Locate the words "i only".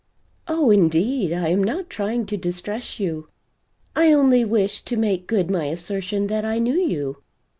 3.95-4.43